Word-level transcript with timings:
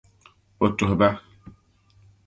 O 0.59 0.69
tuhi 0.77 0.97
bahi. 1.03 1.53